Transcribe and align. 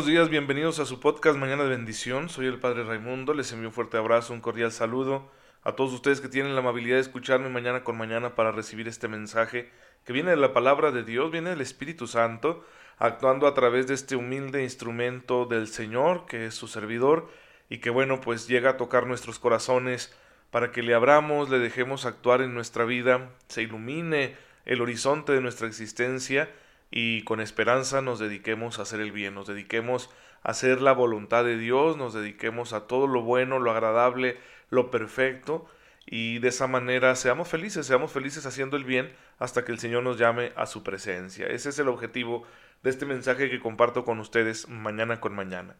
buenos 0.00 0.14
días, 0.14 0.30
bienvenidos 0.30 0.78
a 0.78 0.86
su 0.86 0.98
podcast 0.98 1.36
Mañana 1.36 1.64
de 1.64 1.68
Bendición. 1.68 2.30
Soy 2.30 2.46
el 2.46 2.58
Padre 2.58 2.84
Raimundo, 2.84 3.34
les 3.34 3.52
envío 3.52 3.68
un 3.68 3.74
fuerte 3.74 3.98
abrazo, 3.98 4.32
un 4.32 4.40
cordial 4.40 4.72
saludo 4.72 5.30
a 5.62 5.72
todos 5.72 5.92
ustedes 5.92 6.22
que 6.22 6.30
tienen 6.30 6.54
la 6.54 6.62
amabilidad 6.62 6.94
de 6.94 7.02
escucharme 7.02 7.50
mañana 7.50 7.84
con 7.84 7.98
mañana 7.98 8.34
para 8.34 8.50
recibir 8.50 8.88
este 8.88 9.08
mensaje 9.08 9.70
que 10.06 10.14
viene 10.14 10.30
de 10.30 10.38
la 10.38 10.54
palabra 10.54 10.90
de 10.90 11.04
Dios, 11.04 11.30
viene 11.30 11.50
del 11.50 11.60
Espíritu 11.60 12.06
Santo, 12.06 12.64
actuando 12.96 13.46
a 13.46 13.52
través 13.52 13.88
de 13.88 13.92
este 13.92 14.16
humilde 14.16 14.62
instrumento 14.62 15.44
del 15.44 15.68
Señor, 15.68 16.24
que 16.24 16.46
es 16.46 16.54
su 16.54 16.66
servidor, 16.66 17.28
y 17.68 17.76
que 17.80 17.90
bueno, 17.90 18.22
pues 18.22 18.48
llega 18.48 18.70
a 18.70 18.76
tocar 18.78 19.06
nuestros 19.06 19.38
corazones 19.38 20.16
para 20.50 20.72
que 20.72 20.82
le 20.82 20.94
abramos, 20.94 21.50
le 21.50 21.58
dejemos 21.58 22.06
actuar 22.06 22.40
en 22.40 22.54
nuestra 22.54 22.86
vida, 22.86 23.28
se 23.48 23.60
ilumine 23.60 24.34
el 24.64 24.80
horizonte 24.80 25.32
de 25.32 25.42
nuestra 25.42 25.66
existencia 25.66 26.48
y 26.90 27.22
con 27.22 27.40
esperanza 27.40 28.00
nos 28.00 28.18
dediquemos 28.18 28.78
a 28.78 28.82
hacer 28.82 29.00
el 29.00 29.12
bien, 29.12 29.34
nos 29.34 29.46
dediquemos 29.46 30.10
a 30.42 30.50
hacer 30.50 30.80
la 30.80 30.92
voluntad 30.92 31.44
de 31.44 31.56
Dios, 31.56 31.96
nos 31.96 32.14
dediquemos 32.14 32.72
a 32.72 32.86
todo 32.86 33.06
lo 33.06 33.22
bueno, 33.22 33.58
lo 33.58 33.70
agradable, 33.70 34.38
lo 34.70 34.90
perfecto 34.90 35.66
y 36.06 36.38
de 36.40 36.48
esa 36.48 36.66
manera 36.66 37.14
seamos 37.14 37.48
felices, 37.48 37.86
seamos 37.86 38.10
felices 38.10 38.44
haciendo 38.46 38.76
el 38.76 38.84
bien 38.84 39.12
hasta 39.38 39.64
que 39.64 39.72
el 39.72 39.78
Señor 39.78 40.02
nos 40.02 40.18
llame 40.18 40.52
a 40.56 40.66
su 40.66 40.82
presencia. 40.82 41.46
Ese 41.46 41.68
es 41.68 41.78
el 41.78 41.88
objetivo 41.88 42.44
de 42.82 42.90
este 42.90 43.06
mensaje 43.06 43.48
que 43.48 43.60
comparto 43.60 44.04
con 44.04 44.18
ustedes 44.18 44.68
mañana 44.68 45.20
con 45.20 45.34
mañana. 45.34 45.76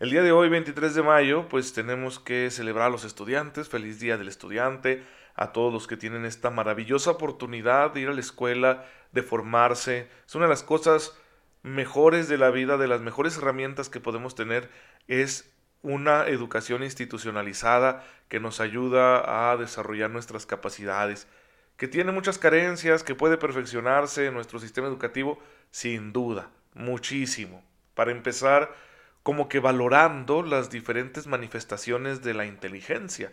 El 0.00 0.08
día 0.08 0.22
de 0.22 0.32
hoy, 0.32 0.48
23 0.48 0.94
de 0.94 1.02
mayo, 1.02 1.46
pues 1.50 1.74
tenemos 1.74 2.18
que 2.18 2.50
celebrar 2.50 2.86
a 2.86 2.90
los 2.90 3.04
estudiantes, 3.04 3.68
feliz 3.68 4.00
día 4.00 4.16
del 4.16 4.28
estudiante, 4.28 5.04
a 5.34 5.52
todos 5.52 5.70
los 5.70 5.86
que 5.86 5.98
tienen 5.98 6.24
esta 6.24 6.48
maravillosa 6.48 7.10
oportunidad 7.10 7.92
de 7.92 8.00
ir 8.00 8.08
a 8.08 8.14
la 8.14 8.20
escuela, 8.20 8.86
de 9.12 9.22
formarse. 9.22 10.08
Es 10.26 10.34
una 10.34 10.46
de 10.46 10.48
las 10.52 10.62
cosas 10.62 11.14
mejores 11.62 12.28
de 12.28 12.38
la 12.38 12.48
vida, 12.48 12.78
de 12.78 12.88
las 12.88 13.02
mejores 13.02 13.36
herramientas 13.36 13.90
que 13.90 14.00
podemos 14.00 14.34
tener, 14.34 14.70
es 15.06 15.52
una 15.82 16.28
educación 16.28 16.82
institucionalizada 16.82 18.02
que 18.28 18.40
nos 18.40 18.60
ayuda 18.60 19.50
a 19.52 19.58
desarrollar 19.58 20.08
nuestras 20.08 20.46
capacidades, 20.46 21.28
que 21.76 21.88
tiene 21.88 22.10
muchas 22.10 22.38
carencias, 22.38 23.04
que 23.04 23.14
puede 23.14 23.36
perfeccionarse 23.36 24.28
en 24.28 24.32
nuestro 24.32 24.60
sistema 24.60 24.88
educativo, 24.88 25.38
sin 25.70 26.14
duda, 26.14 26.48
muchísimo. 26.72 27.62
Para 27.92 28.12
empezar, 28.12 28.74
como 29.22 29.48
que 29.48 29.60
valorando 29.60 30.42
las 30.42 30.70
diferentes 30.70 31.26
manifestaciones 31.26 32.22
de 32.22 32.34
la 32.34 32.46
inteligencia. 32.46 33.32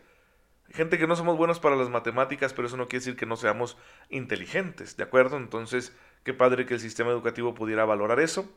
Gente 0.69 0.97
que 0.97 1.07
no 1.07 1.15
somos 1.15 1.37
buenos 1.37 1.59
para 1.59 1.77
las 1.77 1.89
matemáticas, 1.89 2.53
pero 2.53 2.67
eso 2.67 2.75
no 2.75 2.87
quiere 2.87 2.99
decir 2.99 3.15
que 3.15 3.25
no 3.25 3.37
seamos 3.37 3.77
inteligentes, 4.09 4.97
¿de 4.97 5.03
acuerdo? 5.03 5.37
Entonces, 5.37 5.95
qué 6.23 6.33
padre 6.33 6.65
que 6.65 6.73
el 6.73 6.81
sistema 6.81 7.11
educativo 7.11 7.53
pudiera 7.53 7.85
valorar 7.85 8.19
eso. 8.19 8.51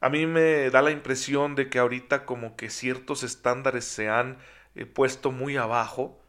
A 0.00 0.10
mí 0.10 0.26
me 0.26 0.70
da 0.70 0.82
la 0.82 0.90
impresión 0.90 1.54
de 1.54 1.70
que 1.70 1.78
ahorita 1.78 2.26
como 2.26 2.56
que 2.56 2.68
ciertos 2.68 3.22
estándares 3.22 3.84
se 3.84 4.08
han 4.08 4.38
eh, 4.74 4.86
puesto 4.86 5.30
muy 5.30 5.56
abajo, 5.56 6.20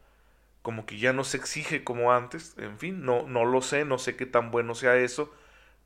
como 0.62 0.86
que 0.86 0.98
ya 0.98 1.12
no 1.12 1.24
se 1.24 1.36
exige 1.36 1.84
como 1.84 2.12
antes, 2.12 2.56
en 2.58 2.78
fin, 2.78 3.04
no, 3.04 3.26
no 3.26 3.44
lo 3.44 3.60
sé, 3.62 3.84
no 3.84 3.98
sé 3.98 4.16
qué 4.16 4.24
tan 4.24 4.50
bueno 4.50 4.74
sea 4.74 4.96
eso, 4.96 5.32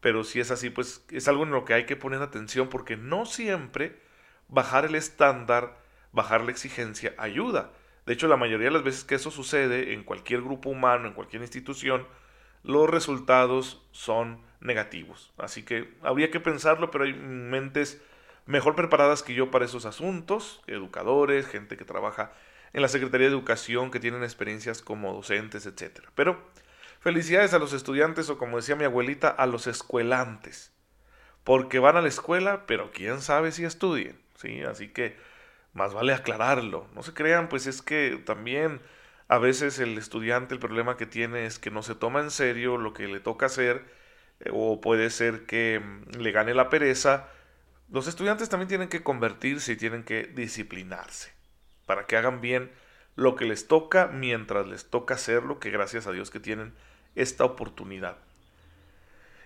pero 0.00 0.24
si 0.24 0.40
es 0.40 0.50
así, 0.50 0.70
pues 0.70 1.04
es 1.10 1.26
algo 1.26 1.44
en 1.44 1.50
lo 1.50 1.64
que 1.64 1.74
hay 1.74 1.86
que 1.86 1.96
poner 1.96 2.22
atención 2.22 2.68
porque 2.68 2.96
no 2.96 3.26
siempre 3.26 3.98
bajar 4.50 4.84
el 4.84 4.94
estándar, 4.94 5.78
bajar 6.12 6.42
la 6.42 6.50
exigencia 6.50 7.14
ayuda. 7.18 7.70
De 8.06 8.12
hecho, 8.12 8.28
la 8.28 8.36
mayoría 8.36 8.68
de 8.68 8.72
las 8.74 8.82
veces 8.82 9.04
que 9.04 9.14
eso 9.14 9.30
sucede 9.30 9.94
en 9.94 10.04
cualquier 10.04 10.42
grupo 10.42 10.70
humano, 10.70 11.06
en 11.08 11.14
cualquier 11.14 11.42
institución, 11.42 12.06
los 12.62 12.90
resultados 12.90 13.82
son 13.92 14.42
negativos. 14.60 15.32
Así 15.38 15.62
que 15.62 15.94
habría 16.02 16.30
que 16.30 16.40
pensarlo, 16.40 16.90
pero 16.90 17.04
hay 17.04 17.14
mentes 17.14 18.02
mejor 18.46 18.74
preparadas 18.74 19.22
que 19.22 19.34
yo 19.34 19.50
para 19.50 19.64
esos 19.64 19.86
asuntos, 19.86 20.62
educadores, 20.66 21.46
gente 21.46 21.76
que 21.76 21.84
trabaja 21.84 22.32
en 22.72 22.82
la 22.82 22.88
Secretaría 22.88 23.28
de 23.28 23.32
Educación, 23.32 23.90
que 23.90 24.00
tienen 24.00 24.22
experiencias 24.22 24.82
como 24.82 25.12
docentes, 25.12 25.66
etc. 25.66 26.00
Pero 26.14 26.50
felicidades 27.00 27.54
a 27.54 27.58
los 27.58 27.72
estudiantes 27.72 28.28
o 28.28 28.38
como 28.38 28.56
decía 28.56 28.76
mi 28.76 28.84
abuelita, 28.84 29.28
a 29.28 29.46
los 29.46 29.66
escuelantes, 29.66 30.72
porque 31.44 31.78
van 31.78 31.96
a 31.96 32.02
la 32.02 32.08
escuela, 32.08 32.66
pero 32.66 32.90
quién 32.92 33.20
sabe 33.20 33.52
si 33.52 33.64
estudien. 33.64 34.20
¿Sí? 34.40 34.62
Así 34.62 34.88
que 34.88 35.16
más 35.72 35.94
vale 35.94 36.12
aclararlo. 36.12 36.86
No 36.94 37.02
se 37.02 37.14
crean, 37.14 37.48
pues 37.48 37.66
es 37.66 37.82
que 37.82 38.20
también 38.24 38.80
a 39.28 39.38
veces 39.38 39.78
el 39.78 39.96
estudiante 39.98 40.54
el 40.54 40.60
problema 40.60 40.96
que 40.96 41.06
tiene 41.06 41.46
es 41.46 41.58
que 41.58 41.70
no 41.70 41.82
se 41.82 41.94
toma 41.94 42.20
en 42.20 42.30
serio 42.30 42.76
lo 42.78 42.92
que 42.92 43.06
le 43.06 43.20
toca 43.20 43.46
hacer 43.46 43.84
eh, 44.40 44.50
o 44.52 44.80
puede 44.80 45.10
ser 45.10 45.46
que 45.46 45.80
mm, 45.80 46.20
le 46.20 46.32
gane 46.32 46.54
la 46.54 46.70
pereza. 46.70 47.28
Los 47.90 48.08
estudiantes 48.08 48.48
también 48.48 48.68
tienen 48.68 48.88
que 48.88 49.02
convertirse 49.02 49.72
y 49.72 49.76
tienen 49.76 50.04
que 50.04 50.24
disciplinarse 50.24 51.32
para 51.86 52.06
que 52.06 52.16
hagan 52.16 52.40
bien 52.40 52.70
lo 53.16 53.34
que 53.36 53.44
les 53.44 53.68
toca 53.68 54.06
mientras 54.08 54.66
les 54.66 54.88
toca 54.90 55.14
hacerlo, 55.14 55.58
que 55.58 55.70
gracias 55.70 56.06
a 56.06 56.12
Dios 56.12 56.30
que 56.30 56.40
tienen 56.40 56.72
esta 57.14 57.44
oportunidad. 57.44 58.16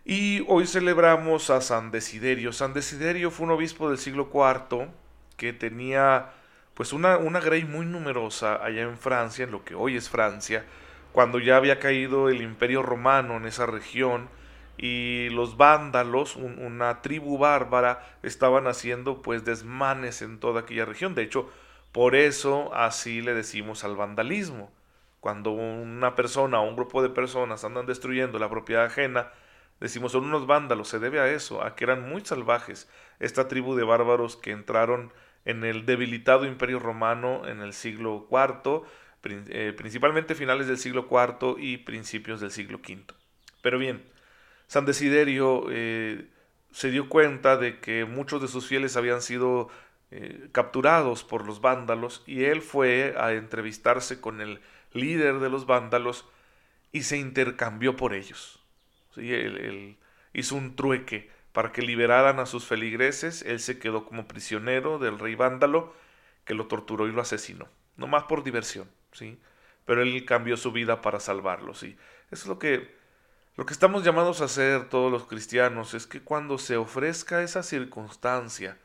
Y 0.06 0.44
hoy 0.48 0.66
celebramos 0.66 1.48
a 1.48 1.62
San 1.62 1.90
Desiderio. 1.90 2.52
San 2.52 2.74
Desiderio 2.74 3.30
fue 3.30 3.46
un 3.46 3.52
obispo 3.52 3.88
del 3.88 3.96
siglo 3.96 4.28
IV 4.30 4.88
que 5.38 5.54
tenía 5.54 6.30
pues 6.74 6.92
una, 6.92 7.16
una 7.16 7.40
grey 7.40 7.64
muy 7.64 7.86
numerosa 7.86 8.62
allá 8.62 8.82
en 8.82 8.98
Francia, 8.98 9.44
en 9.44 9.50
lo 9.50 9.64
que 9.64 9.74
hoy 9.74 9.96
es 9.96 10.10
Francia, 10.10 10.66
cuando 11.12 11.38
ya 11.38 11.56
había 11.56 11.78
caído 11.78 12.28
el 12.28 12.42
imperio 12.42 12.82
romano 12.82 13.36
en 13.38 13.46
esa 13.46 13.64
región 13.64 14.28
y 14.76 15.30
los 15.30 15.56
vándalos, 15.56 16.36
una 16.36 17.00
tribu 17.00 17.38
bárbara, 17.38 18.04
estaban 18.22 18.66
haciendo 18.66 19.22
pues 19.22 19.44
desmanes 19.44 20.20
en 20.20 20.38
toda 20.38 20.62
aquella 20.62 20.84
región. 20.84 21.14
De 21.14 21.22
hecho, 21.22 21.48
por 21.92 22.14
eso 22.14 22.74
así 22.74 23.22
le 23.22 23.32
decimos 23.32 23.84
al 23.84 23.96
vandalismo. 23.96 24.70
Cuando 25.20 25.52
una 25.52 26.14
persona 26.14 26.60
o 26.60 26.68
un 26.68 26.76
grupo 26.76 27.02
de 27.02 27.08
personas 27.08 27.64
andan 27.64 27.86
destruyendo 27.86 28.38
la 28.38 28.50
propiedad 28.50 28.84
ajena, 28.84 29.30
Decimos, 29.80 30.12
son 30.12 30.24
unos 30.24 30.46
vándalos, 30.46 30.88
se 30.88 30.98
debe 30.98 31.20
a 31.20 31.28
eso, 31.28 31.62
a 31.62 31.74
que 31.76 31.84
eran 31.84 32.08
muy 32.08 32.24
salvajes. 32.24 32.88
Esta 33.18 33.48
tribu 33.48 33.74
de 33.74 33.84
bárbaros 33.84 34.36
que 34.36 34.50
entraron 34.52 35.12
en 35.44 35.64
el 35.64 35.84
debilitado 35.84 36.46
imperio 36.46 36.78
romano 36.78 37.46
en 37.46 37.60
el 37.60 37.72
siglo 37.72 38.28
IV, 38.30 38.82
eh, 39.24 39.74
principalmente 39.76 40.34
finales 40.34 40.66
del 40.66 40.78
siglo 40.78 41.08
IV 41.10 41.56
y 41.58 41.78
principios 41.78 42.40
del 42.40 42.50
siglo 42.50 42.78
V. 42.78 43.04
Pero 43.62 43.78
bien, 43.78 44.04
San 44.66 44.86
Desiderio 44.86 45.66
eh, 45.70 46.28
se 46.70 46.90
dio 46.90 47.08
cuenta 47.08 47.56
de 47.56 47.80
que 47.80 48.04
muchos 48.04 48.42
de 48.42 48.48
sus 48.48 48.66
fieles 48.66 48.96
habían 48.96 49.22
sido 49.22 49.68
eh, 50.10 50.48
capturados 50.52 51.24
por 51.24 51.46
los 51.46 51.60
vándalos 51.60 52.22
y 52.26 52.44
él 52.44 52.62
fue 52.62 53.14
a 53.18 53.32
entrevistarse 53.32 54.20
con 54.20 54.40
el 54.40 54.60
líder 54.92 55.40
de 55.40 55.50
los 55.50 55.66
vándalos 55.66 56.24
y 56.92 57.02
se 57.02 57.18
intercambió 57.18 57.96
por 57.96 58.14
ellos. 58.14 58.63
¿Sí? 59.14 59.32
Él, 59.32 59.98
hizo 60.32 60.56
un 60.56 60.74
trueque 60.74 61.30
para 61.52 61.72
que 61.72 61.82
liberaran 61.82 62.40
a 62.40 62.46
sus 62.46 62.66
feligreses, 62.66 63.42
él 63.42 63.60
se 63.60 63.78
quedó 63.78 64.04
como 64.04 64.26
prisionero 64.26 64.98
del 64.98 65.18
rey 65.18 65.36
vándalo, 65.36 65.94
que 66.44 66.54
lo 66.54 66.66
torturó 66.66 67.06
y 67.06 67.12
lo 67.12 67.22
asesinó, 67.22 67.68
no 67.96 68.08
más 68.08 68.24
por 68.24 68.42
diversión, 68.42 68.90
¿sí? 69.12 69.40
Pero 69.84 70.02
él 70.02 70.24
cambió 70.24 70.56
su 70.56 70.72
vida 70.72 71.00
para 71.00 71.20
salvarlo, 71.20 71.74
¿sí? 71.74 71.96
Eso 72.32 72.42
es 72.42 72.46
lo 72.46 72.58
que, 72.58 72.96
lo 73.56 73.64
que 73.64 73.72
estamos 73.72 74.02
llamados 74.02 74.40
a 74.40 74.46
hacer 74.46 74.88
todos 74.88 75.12
los 75.12 75.26
cristianos, 75.26 75.94
es 75.94 76.08
que 76.08 76.20
cuando 76.20 76.58
se 76.58 76.76
ofrezca 76.76 77.42
esa 77.42 77.62
circunstancia 77.62 78.76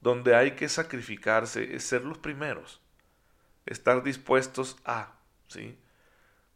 donde 0.00 0.34
hay 0.34 0.52
que 0.52 0.68
sacrificarse, 0.68 1.76
es 1.76 1.84
ser 1.84 2.04
los 2.04 2.18
primeros, 2.18 2.80
estar 3.64 4.02
dispuestos 4.02 4.76
a, 4.84 5.12
¿sí? 5.46 5.78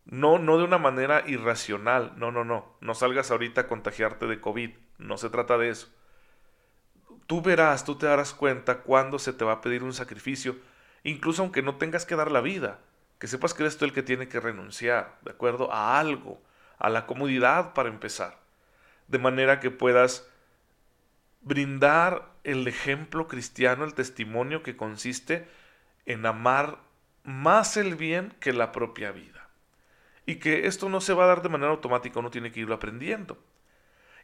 No, 0.05 0.39
no 0.39 0.59
de 0.59 0.65
una 0.65 0.79
manera 0.79 1.23
irracional. 1.27 2.13
No, 2.17 2.33
no, 2.33 2.45
no. 2.45 2.77
No 2.81 2.95
salgas 2.95 3.31
ahorita 3.31 3.63
a 3.63 3.67
contagiarte 3.67 4.27
de 4.27 4.41
COVID. 4.41 4.71
No 4.99 5.17
se 5.17 5.31
trata 5.31 5.59
de 5.59 5.71
eso. 5.71 5.89
Tú 7.27 7.41
verás, 7.41 7.85
tú 7.85 7.97
te 7.97 8.07
darás 8.07 8.35
cuenta 8.35 8.79
cuando 8.79 9.19
se 9.19 9.33
te 9.33 9.45
va 9.45 9.53
a 9.53 9.61
pedir 9.61 9.85
un 9.85 9.95
sacrificio, 9.95 10.57
incluso 11.05 11.43
aunque 11.43 11.63
no 11.63 11.77
tengas 11.77 12.05
que 12.05 12.17
dar 12.17 12.31
la 12.31 12.41
vida. 12.41 12.81
Que 13.19 13.29
sepas 13.29 13.55
que 13.55 13.63
eres 13.63 13.79
tú 13.79 13.85
el 13.85 13.93
que 13.93 14.03
tiene 14.03 14.29
que 14.29 14.41
renunciar, 14.41 15.19
¿de 15.23 15.31
acuerdo? 15.31 15.73
A 15.73 15.99
algo, 16.01 16.43
a 16.79 16.91
la 16.91 17.07
comodidad 17.07 17.73
para 17.73 17.89
empezar. 17.89 18.39
De 19.07 19.19
manera 19.19 19.61
que 19.61 19.71
puedas 19.71 20.29
brindar 21.41 22.33
el 22.43 22.67
ejemplo 22.67 23.29
cristiano, 23.29 23.85
el 23.85 23.95
testimonio 23.95 24.65
que 24.65 24.77
consiste 24.77 25.49
en 26.05 26.27
amar 26.27 26.79
más 27.23 27.77
el 27.77 27.95
bien 27.95 28.35
que 28.41 28.53
la 28.53 28.73
propia 28.73 29.13
vida 29.13 29.32
y 30.27 30.37
que 30.37 30.67
esto 30.67 30.89
no 30.89 31.01
se 31.01 31.15
va 31.15 31.25
a 31.25 31.29
dar 31.29 31.43
de 31.43 31.49
manera 31.49 31.73
automática, 31.73 32.21
uno 32.21 32.31
tiene 32.31 32.53
que 32.53 32.61
irlo 32.61 32.75
aprendiendo. 32.75 33.39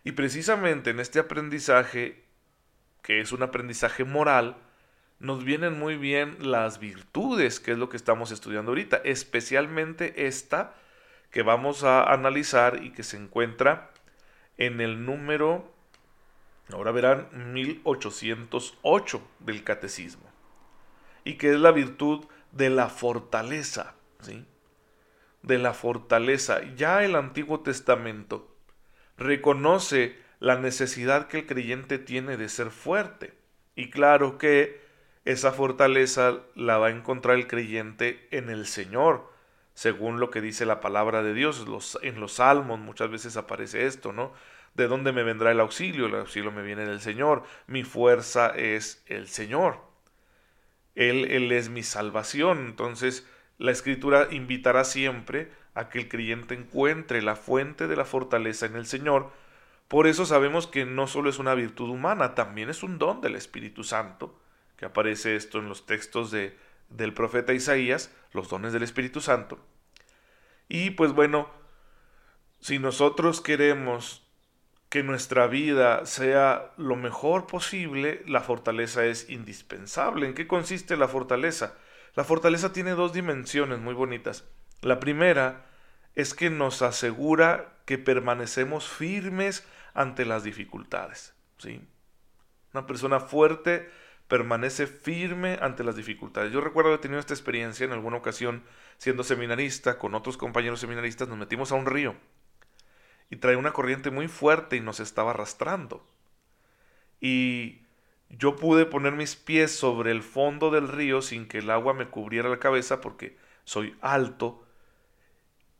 Y 0.04 0.12
precisamente 0.12 0.90
en 0.90 1.00
este 1.00 1.18
aprendizaje, 1.18 2.24
que 3.02 3.20
es 3.20 3.32
un 3.32 3.42
aprendizaje 3.42 4.04
moral, 4.04 4.56
nos 5.18 5.44
vienen 5.44 5.78
muy 5.78 5.96
bien 5.96 6.36
las 6.38 6.78
virtudes, 6.78 7.58
que 7.58 7.72
es 7.72 7.78
lo 7.78 7.88
que 7.88 7.96
estamos 7.96 8.30
estudiando 8.30 8.70
ahorita, 8.70 8.98
especialmente 9.04 10.26
esta 10.26 10.74
que 11.30 11.42
vamos 11.42 11.82
a 11.82 12.04
analizar 12.04 12.82
y 12.82 12.90
que 12.92 13.02
se 13.02 13.16
encuentra 13.16 13.90
en 14.56 14.80
el 14.80 15.04
número 15.04 15.72
Ahora 16.72 16.92
verán 16.92 17.28
1808 17.52 19.22
del 19.40 19.64
catecismo. 19.64 20.24
Y 21.24 21.34
que 21.34 21.50
es 21.50 21.58
la 21.58 21.72
virtud 21.72 22.26
de 22.52 22.70
la 22.70 22.88
fortaleza, 22.88 23.94
¿sí? 24.20 24.46
De 25.42 25.58
la 25.58 25.72
fortaleza. 25.72 26.60
Ya 26.76 27.04
el 27.04 27.14
Antiguo 27.14 27.60
Testamento 27.60 28.54
reconoce 29.16 30.16
la 30.40 30.58
necesidad 30.58 31.28
que 31.28 31.38
el 31.38 31.46
creyente 31.46 31.98
tiene 31.98 32.36
de 32.36 32.48
ser 32.48 32.70
fuerte. 32.70 33.34
Y 33.74 33.90
claro 33.90 34.38
que 34.38 34.80
esa 35.24 35.52
fortaleza 35.52 36.38
la 36.54 36.78
va 36.78 36.86
a 36.88 36.90
encontrar 36.90 37.36
el 37.36 37.46
creyente 37.46 38.28
en 38.30 38.48
el 38.48 38.66
Señor, 38.66 39.30
según 39.74 40.20
lo 40.20 40.30
que 40.30 40.40
dice 40.40 40.64
la 40.66 40.80
palabra 40.80 41.22
de 41.22 41.34
Dios. 41.34 41.66
en 42.02 42.20
los 42.20 42.32
salmos 42.32 42.78
muchas 42.78 43.10
veces 43.10 43.36
aparece 43.36 43.86
esto, 43.86 44.12
¿no? 44.12 44.32
¿De 44.74 44.88
dónde 44.88 45.12
me 45.12 45.24
vendrá 45.24 45.50
el 45.50 45.60
auxilio? 45.60 46.06
El 46.06 46.14
auxilio 46.14 46.52
me 46.52 46.62
viene 46.62 46.86
del 46.86 47.00
Señor. 47.00 47.42
Mi 47.66 47.82
fuerza 47.84 48.48
es 48.56 49.02
el 49.06 49.28
Señor. 49.28 49.80
Él, 50.94 51.30
él 51.30 51.52
es 51.52 51.68
mi 51.68 51.82
salvación. 51.82 52.66
Entonces, 52.66 53.26
la 53.58 53.72
escritura 53.72 54.28
invitará 54.30 54.84
siempre 54.84 55.50
a 55.74 55.88
que 55.88 55.98
el 55.98 56.08
creyente 56.08 56.54
encuentre 56.54 57.22
la 57.22 57.36
fuente 57.36 57.86
de 57.86 57.96
la 57.96 58.04
fortaleza 58.04 58.66
en 58.66 58.76
el 58.76 58.86
Señor. 58.86 59.32
Por 59.88 60.06
eso 60.06 60.26
sabemos 60.26 60.66
que 60.66 60.84
no 60.84 61.06
solo 61.06 61.28
es 61.28 61.38
una 61.38 61.54
virtud 61.54 61.90
humana, 61.90 62.34
también 62.34 62.70
es 62.70 62.82
un 62.82 62.98
don 62.98 63.20
del 63.20 63.34
Espíritu 63.34 63.84
Santo, 63.84 64.38
que 64.76 64.86
aparece 64.86 65.34
esto 65.34 65.58
en 65.58 65.68
los 65.68 65.86
textos 65.86 66.30
de, 66.30 66.56
del 66.88 67.12
profeta 67.12 67.52
Isaías, 67.52 68.14
los 68.32 68.48
dones 68.48 68.72
del 68.72 68.82
Espíritu 68.82 69.20
Santo. 69.20 69.58
Y 70.68 70.90
pues 70.90 71.12
bueno, 71.12 71.48
si 72.60 72.78
nosotros 72.78 73.40
queremos 73.40 74.24
que 74.88 75.02
nuestra 75.02 75.46
vida 75.46 76.06
sea 76.06 76.72
lo 76.76 76.96
mejor 76.96 77.46
posible, 77.46 78.22
la 78.26 78.40
fortaleza 78.40 79.04
es 79.04 79.28
indispensable. 79.28 80.26
¿En 80.26 80.34
qué 80.34 80.46
consiste 80.46 80.96
la 80.96 81.08
fortaleza? 81.08 81.74
La 82.14 82.24
fortaleza 82.24 82.72
tiene 82.72 82.92
dos 82.92 83.12
dimensiones 83.12 83.78
muy 83.78 83.94
bonitas. 83.94 84.44
La 84.80 85.00
primera 85.00 85.66
es 86.14 86.34
que 86.34 86.50
nos 86.50 86.82
asegura 86.82 87.76
que 87.84 87.98
permanecemos 87.98 88.88
firmes 88.88 89.66
ante 89.94 90.24
las 90.24 90.44
dificultades. 90.44 91.34
¿sí? 91.58 91.80
Una 92.72 92.86
persona 92.86 93.20
fuerte 93.20 93.90
permanece 94.28 94.86
firme 94.86 95.58
ante 95.62 95.84
las 95.84 95.96
dificultades. 95.96 96.52
Yo 96.52 96.60
recuerdo 96.60 96.90
haber 96.90 97.00
tenido 97.00 97.18
esta 97.20 97.34
experiencia 97.34 97.86
en 97.86 97.92
alguna 97.92 98.18
ocasión 98.18 98.62
siendo 98.98 99.24
seminarista, 99.24 99.98
con 99.98 100.14
otros 100.14 100.36
compañeros 100.36 100.80
seminaristas, 100.80 101.28
nos 101.28 101.38
metimos 101.38 101.72
a 101.72 101.76
un 101.76 101.86
río 101.86 102.14
y 103.30 103.36
traía 103.36 103.58
una 103.58 103.72
corriente 103.72 104.10
muy 104.10 104.28
fuerte 104.28 104.76
y 104.76 104.80
nos 104.80 105.00
estaba 105.00 105.30
arrastrando. 105.30 106.06
Y 107.20 107.82
yo 108.30 108.56
pude 108.56 108.86
poner 108.86 109.14
mis 109.14 109.36
pies 109.36 109.72
sobre 109.72 110.10
el 110.10 110.22
fondo 110.22 110.70
del 110.70 110.88
río 110.88 111.22
sin 111.22 111.46
que 111.48 111.58
el 111.58 111.70
agua 111.70 111.94
me 111.94 112.08
cubriera 112.08 112.48
la 112.48 112.58
cabeza 112.58 113.00
porque 113.00 113.36
soy 113.64 113.96
alto 114.00 114.64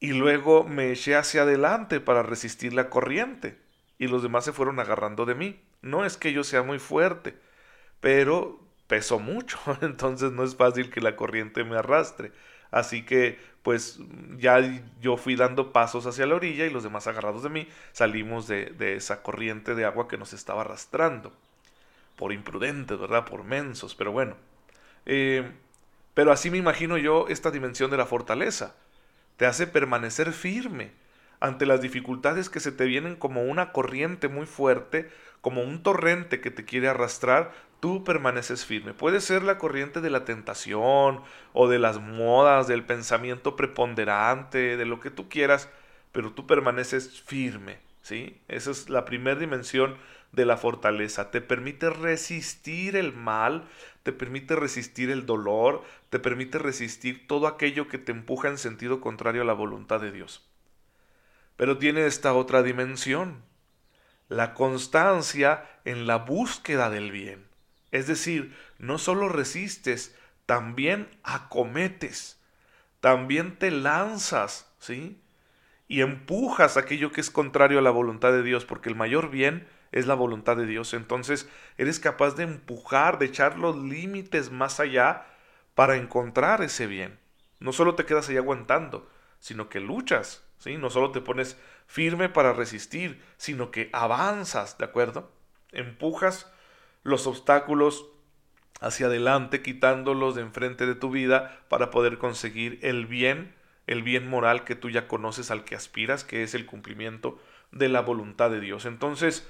y 0.01 0.13
luego 0.13 0.65
me 0.65 0.93
eché 0.93 1.17
hacia 1.17 1.43
adelante 1.43 2.01
para 2.01 2.23
resistir 2.23 2.73
la 2.73 2.89
corriente 2.89 3.59
y 3.99 4.07
los 4.09 4.23
demás 4.23 4.45
se 4.45 4.53
fueron 4.53 4.79
agarrando 4.81 5.27
de 5.27 5.35
mí. 5.35 5.61
No 5.83 6.05
es 6.05 6.17
que 6.17 6.33
yo 6.33 6.45
sea 6.45 6.63
muy 6.63 6.79
fuerte, 6.79 7.37
pero 8.01 8.61
peso 8.87 9.19
mucho, 9.19 9.59
entonces 9.83 10.33
no 10.33 10.45
es 10.45 10.57
fácil 10.57 10.91
que 10.91 11.01
la 11.01 11.17
corriente 11.17 11.65
me 11.65 11.77
arrastre. 11.77 12.33
Así 12.71 13.05
que 13.05 13.39
pues 13.63 13.99
ya 14.39 14.61
yo 15.01 15.17
fui 15.17 15.37
dando 15.37 15.73
pasos 15.73 16.07
hacia 16.07 16.27
la 16.27 16.37
orilla 16.37 16.67
y 16.67 16.71
los 16.71 16.85
demás 16.85 17.07
agarrados 17.07 17.43
de 17.43 17.51
mí 17.51 17.69
salimos 17.93 18.47
de, 18.49 18.75
esa 18.97 19.23
corriente 19.23 19.75
de 19.75 19.85
agua 19.85 20.09
que 20.09 20.19
nos 20.19 20.33
estaba 20.33 20.63
arrastrando. 20.63 21.33
Por 22.19 22.33
imprudentes, 22.33 22.99
¿verdad? 22.99 23.25
Por 23.25 23.45
mensos, 23.45 23.95
pero 23.95 24.13
bueno. 24.13 24.37
Eh, 25.07 25.51
pero 26.15 26.33
así 26.33 26.51
me 26.51 26.59
imagino 26.59 26.99
yo 26.99 27.29
esta 27.29 27.53
dimensión 27.53 27.93
de 27.93 27.97
la 27.97 28.05
fortaleza. 28.05 28.75
Te 29.37 29.47
hace 29.47 29.69
permanecer 29.69 30.33
firme 30.33 30.91
ante 31.39 31.65
las 31.65 31.81
dificultades 31.81 32.51
que 32.51 32.59
se 32.59 32.73
te 32.73 32.87
vienen 32.87 33.15
como 33.15 33.45
una 33.45 33.71
corriente 33.71 34.27
muy 34.27 34.47
fuerte, 34.47 35.09
como 35.41 35.63
un 35.63 35.85
torrente 35.85 36.41
que 36.41 36.51
te 36.51 36.65
quiere 36.65 36.89
arrastrar, 36.89 37.53
tú 37.79 38.03
permaneces 38.03 38.65
firme. 38.65 38.95
Puede 38.95 39.21
ser 39.21 39.45
la 39.45 39.59
corriente 39.59 40.01
de 40.01 40.11
la 40.11 40.25
tentación 40.25 41.23
o 41.53 41.69
de 41.69 41.79
las 41.79 42.01
modas, 42.01 42.67
del 42.67 42.85
pensamiento 42.85 43.55
preponderante, 43.55 44.77
de 44.77 44.85
lo 44.87 44.99
que 44.99 45.11
tú 45.11 45.29
quieras, 45.29 45.69
pero 46.11 46.33
tú 46.33 46.47
permaneces 46.47 47.21
firme, 47.21 47.79
¿sí? 48.03 48.41
Esa 48.49 48.73
es 48.73 48.91
la 48.91 49.05
primera 49.05 49.39
dimensión 49.39 49.97
de 50.33 50.45
la 50.45 50.57
fortaleza. 50.57 51.31
Te 51.31 51.41
permite 51.41 51.91
resistir 51.91 52.97
el 52.97 53.13
mal, 53.13 53.69
te 54.03 54.13
permite 54.13 54.57
resistir 54.57 55.11
el 55.11 55.27
dolor, 55.27 55.83
te 56.11 56.19
permite 56.19 56.59
resistir 56.59 57.27
todo 57.27 57.47
aquello 57.47 57.89
que 57.89 57.99
te 57.99 58.13
empuja 58.13 58.49
en 58.49 58.59
sentido 58.59 59.01
contrario 59.01 59.43
a 59.43 59.47
la 59.47 59.53
voluntad 59.53 60.01
de 60.01 60.13
Dios. 60.13 60.49
Pero 61.57 61.79
tiene 61.79 62.07
esta 62.07 62.35
otra 62.35 62.63
dimensión, 62.63 63.43
la 64.29 64.55
constancia 64.55 65.65
en 65.85 66.07
la 66.07 66.17
búsqueda 66.17 66.91
del 66.91 67.11
bien. 67.11 67.47
Es 67.91 68.07
decir, 68.07 68.55
no 68.79 68.99
solo 68.99 69.29
resistes, 69.29 70.15
también 70.47 71.09
acometes, 71.25 72.41
también 73.01 73.59
te 73.59 73.71
lanzas, 73.71 74.71
¿sí? 74.79 75.21
Y 75.89 76.03
empujas 76.03 76.77
aquello 76.77 77.13
que 77.13 77.21
es 77.21 77.31
contrario 77.31 77.79
a 77.79 77.83
la 77.83 77.91
voluntad 77.91 78.33
de 78.33 78.43
Dios, 78.43 78.65
porque 78.65 78.89
el 78.89 78.95
mayor 78.95 79.31
bien 79.31 79.67
es 79.93 80.07
la 80.07 80.15
voluntad 80.15 80.57
de 80.57 80.67
Dios. 80.67 80.95
Entonces 80.95 81.49
eres 81.77 82.01
capaz 82.01 82.35
de 82.37 82.45
empujar, 82.45 83.19
de 83.19 83.27
echar 83.27 83.59
los 83.59 83.77
límites 83.77 84.51
más 84.51 84.81
allá 84.81 85.27
para 85.75 85.97
encontrar 85.97 86.63
ese 86.63 86.87
bien. 86.87 87.19
No 87.61 87.73
solo 87.73 87.95
te 87.95 88.05
quedas 88.05 88.29
ahí 88.29 88.37
aguantando, 88.37 89.09
sino 89.41 89.69
que 89.69 89.81
luchas, 89.81 90.45
¿sí? 90.59 90.77
No 90.77 90.91
solo 90.91 91.11
te 91.13 91.21
pones 91.21 91.57
firme 91.87 92.29
para 92.29 92.53
resistir, 92.53 93.23
sino 93.37 93.71
que 93.71 93.91
avanzas, 93.93 94.79
¿de 94.79 94.85
acuerdo? 94.85 95.33
Empujas 95.73 96.51
los 97.03 97.27
obstáculos 97.27 98.07
hacia 98.81 99.07
adelante, 99.07 99.63
quitándolos 99.63 100.35
de 100.35 100.43
enfrente 100.43 100.87
de 100.87 100.95
tu 100.95 101.11
vida 101.11 101.61
para 101.69 101.91
poder 101.91 102.19
conseguir 102.19 102.79
el 102.83 103.07
bien, 103.07 103.55
el 103.87 104.03
bien 104.03 104.29
moral 104.29 104.65
que 104.65 104.77
tú 104.77 104.91
ya 104.91 105.09
conoces 105.09 105.51
al 105.51 105.65
que 105.65 105.75
aspiras, 105.75 106.25
que 106.25 106.43
es 106.43 106.55
el 106.55 106.67
cumplimiento 106.67 107.41
de 107.73 107.89
la 107.89 108.01
voluntad 108.01 108.51
de 108.51 108.61
Dios. 108.61 108.85
Entonces, 108.85 109.49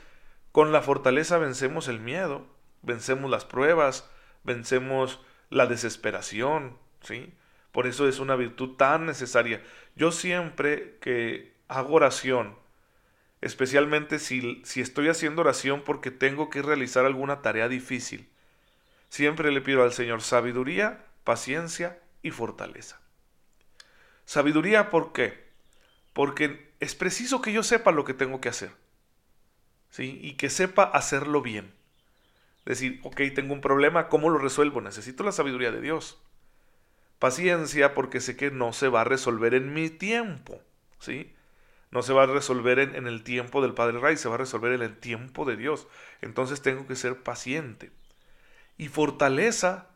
con 0.59 0.73
la 0.73 0.83
fortaleza 0.83 1.39
vencemos 1.39 1.87
el 1.87 2.01
miedo, 2.01 2.45
vencemos 2.83 3.31
las 3.31 3.45
pruebas, 3.45 4.11
vencemos 4.43 5.21
la 5.51 5.67
desesperación, 5.67 6.77
¿sí? 7.01 7.33
Por 7.71 7.87
eso 7.87 8.09
es 8.09 8.19
una 8.19 8.35
virtud 8.35 8.75
tan 8.75 9.07
necesaria. 9.07 9.63
Yo 9.95 10.11
siempre 10.11 10.99
que 11.01 11.55
hago 11.69 11.95
oración, 11.95 12.57
especialmente 13.41 14.19
si, 14.19 14.61
si 14.65 14.81
estoy 14.81 15.07
haciendo 15.07 15.43
oración 15.43 15.85
porque 15.87 16.11
tengo 16.11 16.51
que 16.51 16.61
realizar 16.61 17.05
alguna 17.05 17.41
tarea 17.41 17.69
difícil. 17.69 18.29
Siempre 19.11 19.53
le 19.53 19.61
pido 19.61 19.85
al 19.85 19.93
Señor 19.93 20.23
sabiduría, 20.23 21.05
paciencia 21.23 22.01
y 22.21 22.33
fortaleza. 22.33 23.01
Sabiduría, 24.25 24.91
¿por 24.91 25.13
qué? 25.13 25.53
Porque 26.13 26.73
es 26.81 26.97
preciso 26.97 27.43
que 27.43 27.53
yo 27.53 27.63
sepa 27.63 27.93
lo 27.93 28.05
que 28.05 28.13
tengo 28.13 28.41
que 28.41 28.49
hacer. 28.49 28.88
¿Sí? 29.91 30.19
Y 30.23 30.35
que 30.35 30.51
sepa 30.51 30.85
hacerlo 30.85 31.43
bien. 31.43 31.73
Decir, 32.65 33.01
ok, 33.03 33.21
tengo 33.35 33.55
un 33.55 33.61
problema, 33.61 34.09
¿cómo 34.09 34.29
lo 34.29 34.39
resuelvo? 34.39 34.81
Necesito 34.81 35.25
la 35.25 35.33
sabiduría 35.33 35.71
de 35.71 35.81
Dios. 35.81 36.21
Paciencia 37.19 37.95
porque 37.95 38.21
sé 38.21 38.37
que 38.37 38.51
no 38.51 38.73
se 38.73 38.89
va 38.89 39.01
a 39.01 39.05
resolver 39.05 39.55
en 39.55 39.73
mi 39.73 39.91
tiempo. 39.91 40.61
¿Sí? 41.01 41.35
no 41.91 42.03
se 42.03 42.13
va 42.13 42.25
a 42.25 42.27
resolver 42.27 42.79
en, 42.79 43.07
el 43.07 43.23
tiempo 43.23 43.63
del 43.63 43.75
Padre 43.75 43.99
Ray, 43.99 44.17
se 44.17 44.29
va 44.29 44.35
a 44.35 44.39
resolver 44.39 44.73
en 44.73 44.83
el 44.83 44.97
tiempo 44.97 45.45
de 45.45 45.57
Dios. 45.57 45.87
Entonces 46.21 46.61
tengo 46.61 46.87
que 46.87 46.97
ser 46.97 47.23
paciente. 47.23 47.91
Y 48.77 48.89
fortaleza, 48.89 49.89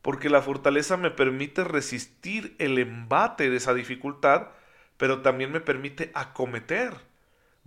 porque 0.00 0.30
la 0.30 0.42
fortaleza 0.42 0.96
me 0.96 1.10
permite 1.10 1.64
resistir 1.64 2.56
el 2.58 2.78
embate 2.78 3.50
de 3.50 3.56
esa 3.56 3.74
dificultad, 3.74 4.48
pero 4.96 5.20
también 5.20 5.52
me 5.52 5.60
permite 5.60 6.10
acometer, 6.14 6.94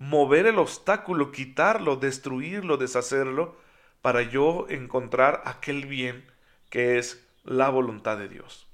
mover 0.01 0.48
el 0.48 0.58
obstáculo, 0.58 1.31
quitarlo, 1.31 1.96
destruirlo, 1.96 2.77
deshacerlo, 2.77 3.55
para 4.01 4.24
yo 4.24 4.65
encontrar 4.67 5.43
aquel 5.46 5.86
bien 5.86 6.25
que 6.72 6.98
es 6.98 7.24
la 7.43 7.70
voluntad 7.70 8.17
de 8.17 8.27
Dios. 8.27 8.67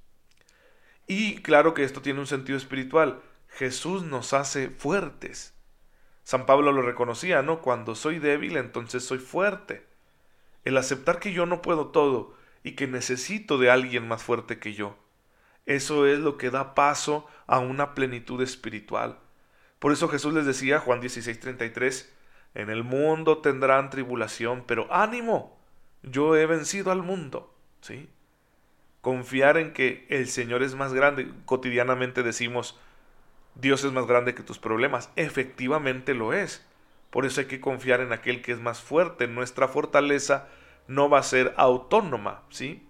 Y 1.05 1.41
claro 1.41 1.73
que 1.73 1.83
esto 1.83 2.01
tiene 2.01 2.21
un 2.21 2.27
sentido 2.27 2.57
espiritual. 2.57 3.19
Jesús 3.49 4.03
nos 4.03 4.31
hace 4.31 4.69
fuertes. 4.69 5.53
San 6.23 6.45
Pablo 6.45 6.71
lo 6.71 6.81
reconocía, 6.81 7.41
¿no? 7.41 7.61
Cuando 7.61 7.93
soy 7.95 8.19
débil, 8.19 8.55
entonces 8.55 9.03
soy 9.03 9.19
fuerte. 9.19 9.85
El 10.63 10.77
aceptar 10.77 11.19
que 11.19 11.33
yo 11.33 11.45
no 11.45 11.61
puedo 11.61 11.87
todo 11.87 12.35
y 12.63 12.71
que 12.71 12.87
necesito 12.87 13.57
de 13.57 13.69
alguien 13.69 14.07
más 14.07 14.23
fuerte 14.23 14.59
que 14.59 14.73
yo. 14.73 14.95
Eso 15.65 16.07
es 16.07 16.19
lo 16.19 16.37
que 16.37 16.51
da 16.51 16.73
paso 16.73 17.27
a 17.47 17.59
una 17.59 17.95
plenitud 17.95 18.41
espiritual. 18.41 19.19
Por 19.79 19.91
eso 19.91 20.07
Jesús 20.09 20.33
les 20.33 20.45
decía, 20.45 20.79
Juan 20.79 21.01
16:33, 21.01 22.09
En 22.55 22.69
el 22.69 22.83
mundo 22.83 23.39
tendrán 23.39 23.89
tribulación, 23.89 24.63
pero 24.65 24.91
ánimo, 24.91 25.57
yo 26.01 26.35
he 26.35 26.45
vencido 26.45 26.91
al 26.91 27.03
mundo. 27.03 27.53
¿Sí? 27.81 28.09
Confiar 29.01 29.57
en 29.57 29.73
que 29.73 30.07
el 30.09 30.27
Señor 30.27 30.63
es 30.63 30.75
más 30.75 30.93
grande. 30.93 31.31
Cotidianamente 31.45 32.23
decimos, 32.23 32.79
Dios 33.55 33.83
es 33.83 33.91
más 33.91 34.07
grande 34.07 34.33
que 34.33 34.43
tus 34.43 34.59
problemas. 34.59 35.11
Efectivamente 35.15 36.13
lo 36.13 36.33
es. 36.33 36.65
Por 37.11 37.25
eso 37.25 37.41
hay 37.41 37.47
que 37.47 37.61
confiar 37.61 38.01
en 38.01 38.11
aquel 38.11 38.41
que 38.41 38.51
es 38.51 38.59
más 38.59 38.81
fuerte. 38.81 39.27
Nuestra 39.27 39.67
fortaleza 39.67 40.47
no 40.87 41.09
va 41.09 41.19
a 41.19 41.23
ser 41.23 41.53
autónoma, 41.57 42.43
¿sí? 42.49 42.87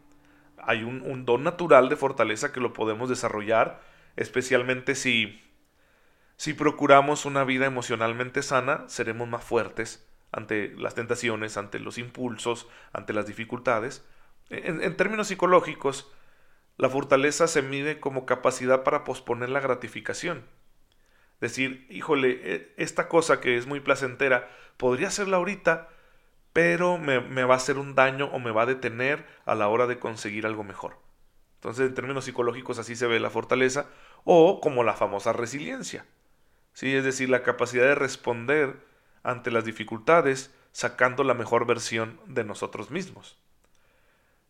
Hay 0.58 0.84
un, 0.84 1.01
un 1.01 1.25
don 1.25 1.44
natural 1.44 1.89
de 1.89 1.96
fortaleza 1.96 2.51
que 2.51 2.60
lo 2.60 2.74
podemos 2.74 3.10
desarrollar, 3.10 3.82
especialmente 4.15 4.96
si, 4.96 5.41
si 6.38 6.53
procuramos 6.53 7.25
una 7.25 7.44
vida 7.44 7.65
emocionalmente 7.65 8.44
sana, 8.44 8.86
seremos 8.88 9.27
más 9.27 9.44
fuertes 9.44 10.08
ante 10.32 10.74
las 10.77 10.94
tentaciones, 10.94 11.58
ante 11.58 11.79
los 11.79 11.98
impulsos, 11.98 12.67
ante 12.94 13.12
las 13.12 13.25
dificultades. 13.25 14.06
En, 14.50 14.96
términos 14.96 15.29
psicológicos, 15.29 16.12
la 16.77 16.89
fortaleza 16.89 17.48
se 17.48 17.63
mide 17.63 18.00
como 18.00 18.27
capacidad 18.27 18.84
para 18.84 19.03
posponer 19.03 19.50
la 19.50 19.62
gratificación. 19.62 20.46
Decir, 21.41 21.88
híjole, 21.89 22.39
e, 22.44 22.74
esta 22.77 23.08
cosa 23.08 23.41
que 23.41 23.58
es 23.58 23.65
muy 23.65 23.79
placentera, 23.79 24.48
podría 24.77 25.08
hacerla 25.08 25.38
ahorita, 25.38 25.89
pero 26.53 27.00
me, 27.00 27.20
me, 27.20 27.46
va 27.46 27.56
a 27.56 27.58
hacer 27.58 27.79
un 27.79 27.96
daño 27.96 28.27
o 28.27 28.38
me 28.38 28.51
va 28.51 28.63
a 28.63 28.67
detener 28.67 29.25
a 29.46 29.56
la 29.56 29.70
hora 29.70 29.88
de 29.88 29.98
conseguir 29.98 30.46
algo 30.46 30.63
mejor. 30.63 31.00
Entonces, 31.56 31.88
en 31.88 31.96
términos 31.96 32.25
psicológicos, 32.25 32.77
así 32.77 32.96
se 32.96 33.08
ve 33.08 33.20
la 33.20 33.32
fortaleza, 33.32 33.88
o 34.24 34.62
como 34.62 34.84
la 34.84 34.94
famosa 34.94 35.34
resiliencia. 35.34 36.06
¿Sí? 36.77 36.96
Es 36.96 37.03
decir, 37.03 37.27
la 37.27 37.41
capacidad 37.41 37.86
de 37.86 37.96
responder 37.96 38.75
ante 39.24 39.50
las 39.50 39.65
dificultades 39.65 40.53
sacando 40.74 41.24
la 41.24 41.34
mejor 41.34 41.65
versión 41.65 42.19
de 42.27 42.43
nosotros 42.43 42.91
mismos. 42.91 43.36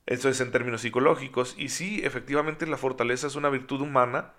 Eso 0.05 0.27
es 0.27 0.41
en 0.41 0.51
términos 0.51 0.81
psicológicos. 0.81 1.55
Y 1.57 1.69
sí, 1.69 2.01
efectivamente 2.03 2.67
la 2.67 2.75
fortaleza 2.75 3.27
es 3.27 3.35
una 3.35 3.47
virtud 3.47 3.79
humana, 3.79 4.33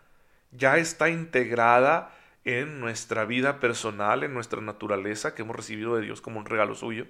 ya 0.51 0.77
está 0.77 1.09
integrada 1.09 2.15
en 2.45 2.79
nuestra 2.79 3.25
vida 3.25 3.59
personal, 3.59 4.23
en 4.23 4.35
nuestra 4.35 4.61
naturaleza 4.61 5.35
que 5.35 5.41
hemos 5.41 5.57
recibido 5.57 5.97
de 5.97 6.03
Dios 6.03 6.21
como 6.21 6.41
un 6.41 6.45
regalo 6.45 6.75
suyo. 6.75 7.07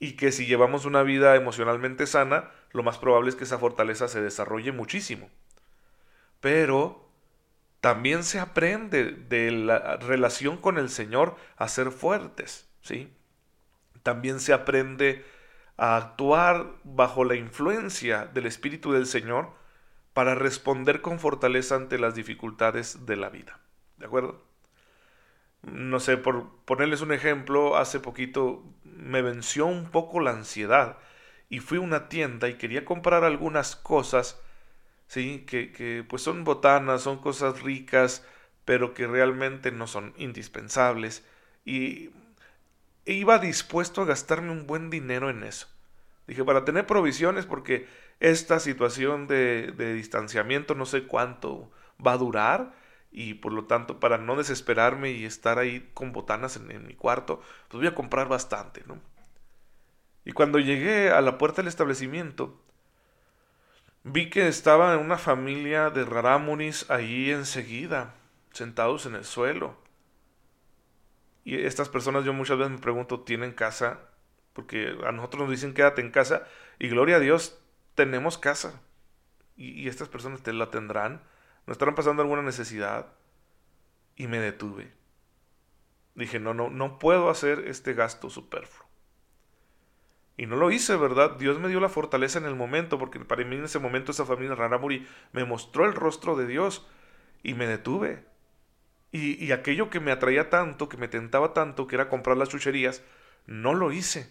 Y 0.00 0.16
que 0.16 0.32
si 0.32 0.46
llevamos 0.46 0.84
una 0.84 1.04
vida 1.04 1.36
emocionalmente 1.36 2.08
sana, 2.08 2.50
lo 2.72 2.82
más 2.82 2.98
probable 2.98 3.30
es 3.30 3.36
que 3.36 3.44
esa 3.44 3.58
fortaleza 3.58 4.08
se 4.08 4.20
desarrolle 4.20 4.72
muchísimo. 4.72 5.30
Pero 6.40 7.05
también 7.86 8.24
se 8.24 8.40
aprende 8.40 9.12
de 9.12 9.52
la 9.52 9.96
relación 9.98 10.56
con 10.56 10.76
el 10.76 10.90
Señor 10.90 11.36
a 11.56 11.68
ser 11.68 11.92
fuertes, 11.92 12.68
¿sí? 12.80 13.12
También 14.02 14.40
se 14.40 14.52
aprende 14.52 15.24
a 15.76 15.96
actuar 15.96 16.66
bajo 16.82 17.24
la 17.24 17.36
influencia 17.36 18.26
del 18.26 18.46
Espíritu 18.46 18.90
del 18.90 19.06
Señor 19.06 19.52
para 20.14 20.34
responder 20.34 21.00
con 21.00 21.20
fortaleza 21.20 21.76
ante 21.76 22.00
las 22.00 22.16
dificultades 22.16 23.06
de 23.06 23.14
la 23.14 23.28
vida. 23.28 23.60
¿De 23.98 24.06
acuerdo? 24.06 24.42
No 25.62 26.00
sé, 26.00 26.16
por 26.16 26.56
ponerles 26.64 27.02
un 27.02 27.12
ejemplo, 27.12 27.76
hace 27.76 28.00
poquito 28.00 28.64
me 28.82 29.22
venció 29.22 29.64
un 29.64 29.92
poco 29.92 30.18
la 30.18 30.32
ansiedad 30.32 30.98
y 31.48 31.60
fui 31.60 31.78
a 31.78 31.82
una 31.82 32.08
tienda 32.08 32.48
y 32.48 32.54
quería 32.54 32.84
comprar 32.84 33.22
algunas 33.22 33.76
cosas, 33.76 34.42
sí, 35.06 35.44
que, 35.46 35.72
que 35.72 36.04
pues 36.08 36.22
son 36.22 36.44
botanas, 36.44 37.02
son 37.02 37.18
cosas 37.18 37.62
ricas, 37.62 38.24
pero 38.64 38.94
que 38.94 39.06
realmente 39.06 39.70
no 39.70 39.86
son 39.86 40.14
indispensables 40.16 41.24
y 41.64 42.10
iba 43.04 43.38
dispuesto 43.38 44.02
a 44.02 44.06
gastarme 44.06 44.50
un 44.50 44.66
buen 44.66 44.90
dinero 44.90 45.30
en 45.30 45.42
eso. 45.44 45.68
Dije, 46.26 46.44
para 46.44 46.64
tener 46.64 46.86
provisiones, 46.86 47.46
porque 47.46 47.86
esta 48.20 48.58
situación 48.60 49.28
de, 49.28 49.72
de 49.76 49.94
distanciamiento 49.94 50.74
no 50.74 50.86
sé 50.86 51.04
cuánto 51.04 51.70
va 52.04 52.12
a 52.12 52.18
durar 52.18 52.72
y 53.16 53.34
por 53.34 53.52
lo 53.52 53.64
tanto 53.64 53.98
para 53.98 54.18
no 54.18 54.36
desesperarme 54.36 55.10
y 55.12 55.24
estar 55.24 55.58
ahí 55.58 55.90
con 55.94 56.12
botanas 56.12 56.56
en, 56.56 56.86
mi 56.86 56.94
cuarto, 56.94 57.40
pues 57.68 57.80
voy 57.80 57.86
a 57.86 57.94
comprar 57.94 58.28
bastante, 58.28 58.82
¿no? 58.86 59.00
Y 60.24 60.32
cuando 60.32 60.58
llegué 60.58 61.10
a 61.10 61.22
la 61.22 61.38
puerta 61.38 61.62
del 61.62 61.68
establecimiento, 61.68 62.60
vi 64.06 64.30
que 64.30 64.48
estaba 64.48 64.96
una 64.96 65.18
familia 65.18 65.90
de 65.90 66.04
rarámuris 66.04 66.90
ahí 66.90 67.30
enseguida, 67.30 68.14
sentados 68.52 69.06
en 69.06 69.14
el 69.14 69.24
suelo. 69.24 69.76
Y 71.44 71.56
estas 71.64 71.88
personas 71.88 72.24
yo 72.24 72.32
muchas 72.32 72.58
veces 72.58 72.72
me 72.72 72.78
pregunto, 72.78 73.20
¿tienen 73.20 73.52
casa? 73.52 74.00
Porque 74.52 74.96
a 75.06 75.12
nosotros 75.12 75.42
nos 75.42 75.50
dicen 75.50 75.74
quédate 75.74 76.00
en 76.00 76.10
casa 76.10 76.46
y 76.78 76.88
gloria 76.88 77.16
a 77.16 77.20
Dios, 77.20 77.58
tenemos 77.94 78.38
casa. 78.38 78.80
Y, 79.56 79.70
y 79.82 79.88
estas 79.88 80.08
personas 80.08 80.42
te 80.42 80.52
la 80.52 80.70
tendrán 80.70 81.20
¿No 81.66 81.72
estarán 81.72 81.96
pasando 81.96 82.22
alguna 82.22 82.42
necesidad? 82.42 83.06
Y 84.14 84.28
me 84.28 84.38
detuve. 84.38 84.92
Dije, 86.14 86.38
no, 86.38 86.54
no, 86.54 86.70
no 86.70 86.98
puedo 86.98 87.28
hacer 87.28 87.64
este 87.66 87.92
gasto 87.92 88.30
superfluo. 88.30 88.85
Y 90.36 90.46
no 90.46 90.56
lo 90.56 90.70
hice, 90.70 90.96
¿verdad? 90.96 91.36
Dios 91.38 91.58
me 91.58 91.68
dio 91.68 91.80
la 91.80 91.88
fortaleza 91.88 92.38
en 92.38 92.44
el 92.44 92.54
momento, 92.54 92.98
porque 92.98 93.20
para 93.20 93.44
mí 93.44 93.56
en 93.56 93.64
ese 93.64 93.78
momento 93.78 94.12
esa 94.12 94.26
familia 94.26 94.54
Raramuri 94.54 95.06
me 95.32 95.44
mostró 95.44 95.86
el 95.86 95.94
rostro 95.94 96.36
de 96.36 96.46
Dios 96.46 96.86
y 97.42 97.54
me 97.54 97.66
detuve. 97.66 98.24
Y, 99.12 99.42
y, 99.42 99.52
aquello 99.52 99.88
que 99.88 100.00
me 100.00 100.12
atraía 100.12 100.50
tanto, 100.50 100.88
que 100.88 100.98
me 100.98 101.08
tentaba 101.08 101.54
tanto, 101.54 101.86
que 101.86 101.94
era 101.94 102.08
comprar 102.08 102.36
las 102.36 102.50
chucherías, 102.50 103.02
no 103.46 103.72
lo 103.72 103.92
hice. 103.92 104.30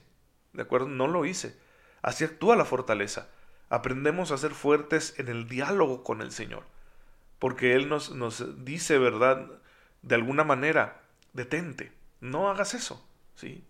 ¿De 0.53 0.61
acuerdo? 0.61 0.87
No 0.87 1.07
lo 1.07 1.25
hice. 1.25 1.57
Así 2.01 2.23
actúa 2.23 2.55
la 2.55 2.65
fortaleza. 2.65 3.29
Aprendemos 3.69 4.31
a 4.31 4.37
ser 4.37 4.51
fuertes 4.51 5.17
en 5.17 5.27
el 5.27 5.47
diálogo 5.47 6.03
con 6.03 6.21
el 6.21 6.31
Señor 6.31 6.65
porque 7.39 7.75
Él 7.75 7.89
nos, 7.89 8.11
nos 8.11 8.65
dice, 8.65 8.97
¿verdad? 8.97 9.47
De 10.01 10.15
alguna 10.15 10.43
manera, 10.43 11.01
detente, 11.33 11.91
no 12.21 12.49
hagas 12.49 12.73
eso, 12.73 13.07
¿sí? 13.35 13.63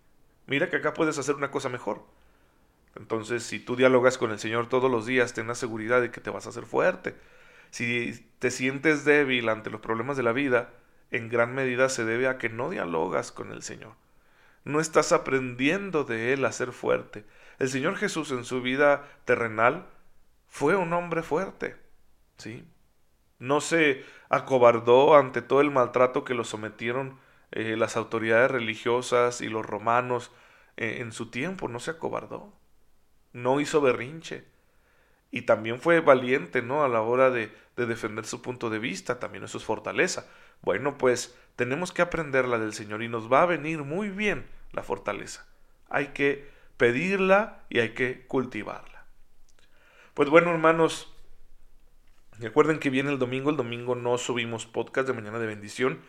Mira 0.46 0.70
que 0.70 0.76
acá 0.76 0.94
puedes 0.94 1.18
hacer 1.18 1.34
una 1.34 1.50
cosa 1.50 1.68
mejor. 1.68 2.04
Entonces, 2.96 3.42
si 3.42 3.60
tú 3.60 3.76
dialogas 3.76 4.18
con 4.18 4.30
el 4.30 4.38
Señor 4.38 4.68
todos 4.68 4.90
los 4.90 5.06
días, 5.06 5.34
ten 5.34 5.46
la 5.46 5.54
seguridad 5.54 6.00
de 6.00 6.10
que 6.10 6.20
te 6.20 6.30
vas 6.30 6.46
a 6.46 6.50
hacer 6.50 6.64
fuerte. 6.64 7.14
Si 7.70 8.26
te 8.38 8.50
sientes 8.50 9.04
débil 9.04 9.48
ante 9.48 9.70
los 9.70 9.80
problemas 9.80 10.16
de 10.16 10.22
la 10.22 10.32
vida, 10.32 10.70
en 11.10 11.28
gran 11.28 11.54
medida 11.54 11.88
se 11.88 12.04
debe 12.04 12.28
a 12.28 12.38
que 12.38 12.48
no 12.48 12.70
dialogas 12.70 13.32
con 13.32 13.52
el 13.52 13.62
Señor. 13.62 13.92
No 14.64 14.80
estás 14.80 15.12
aprendiendo 15.12 16.04
de 16.04 16.32
Él 16.32 16.44
a 16.44 16.52
ser 16.52 16.72
fuerte. 16.72 17.24
El 17.58 17.68
Señor 17.68 17.96
Jesús 17.96 18.32
en 18.32 18.44
su 18.44 18.62
vida 18.62 19.08
terrenal 19.24 19.86
fue 20.48 20.76
un 20.76 20.92
hombre 20.92 21.22
fuerte, 21.22 21.76
¿sí? 22.38 22.64
No 23.38 23.60
se 23.60 24.04
acobardó 24.28 25.16
ante 25.16 25.42
todo 25.42 25.60
el 25.60 25.70
maltrato 25.70 26.24
que 26.24 26.34
lo 26.34 26.44
sometieron 26.44 27.18
eh, 27.52 27.76
las 27.76 27.96
autoridades 27.96 28.50
religiosas 28.50 29.40
y 29.40 29.48
los 29.48 29.64
romanos 29.64 30.32
eh, 30.76 30.98
en 31.00 31.12
su 31.12 31.30
tiempo, 31.30 31.68
no 31.68 31.78
se 31.78 31.92
acobardó, 31.92 32.52
no 33.36 33.60
hizo 33.60 33.80
berrinche. 33.80 34.44
Y 35.30 35.42
también 35.42 35.80
fue 35.80 36.00
valiente, 36.00 36.62
¿no? 36.62 36.84
A 36.84 36.88
la 36.88 37.02
hora 37.02 37.30
de, 37.30 37.52
de 37.76 37.86
defender 37.86 38.26
su 38.26 38.42
punto 38.42 38.70
de 38.70 38.78
vista, 38.78 39.18
también 39.18 39.44
eso 39.44 39.58
es 39.58 39.64
fortaleza. 39.64 40.26
Bueno, 40.62 40.98
pues 40.98 41.36
tenemos 41.56 41.92
que 41.92 42.02
aprenderla 42.02 42.58
del 42.58 42.72
Señor 42.72 43.02
y 43.02 43.08
nos 43.08 43.30
va 43.32 43.42
a 43.42 43.46
venir 43.46 43.82
muy 43.82 44.08
bien 44.08 44.46
la 44.72 44.82
fortaleza. 44.82 45.46
Hay 45.88 46.08
que 46.08 46.48
pedirla 46.76 47.64
y 47.68 47.80
hay 47.80 47.90
que 47.90 48.26
cultivarla. 48.26 49.04
Pues 50.14 50.30
bueno, 50.30 50.50
hermanos, 50.50 51.12
Recuerden 52.38 52.78
que 52.78 52.90
viene 52.90 53.10
el 53.10 53.18
domingo, 53.18 53.48
el 53.48 53.56
domingo 53.56 53.94
no 53.94 54.18
subimos 54.18 54.66
podcast 54.66 55.08
de 55.08 55.14
Mañana 55.14 55.38
de 55.38 55.46
Bendición, 55.46 56.00